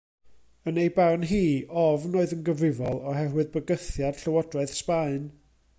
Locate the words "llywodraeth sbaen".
4.25-5.29